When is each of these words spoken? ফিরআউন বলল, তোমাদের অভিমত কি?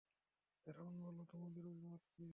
ফিরআউন 0.59 0.95
বলল, 1.03 1.19
তোমাদের 1.31 1.63
অভিমত 1.67 2.03
কি? 2.13 2.27